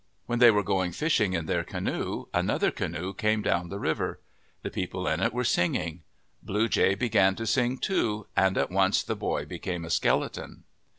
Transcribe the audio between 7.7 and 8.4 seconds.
too,